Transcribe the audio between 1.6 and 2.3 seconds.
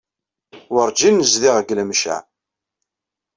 Lemceɛ.